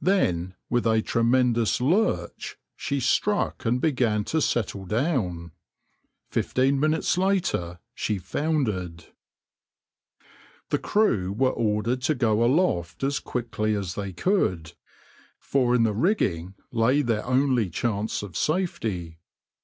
[0.00, 5.50] Then with a tremendous lurch she struck and began to settle down.
[6.30, 9.12] Fifteen minutes later she foundered.\par \vs {\noindent}
[10.68, 14.74] The crew were ordered to go aloft as quickly as they could,
[15.40, 19.18] for in the rigging lay their only chance of safety.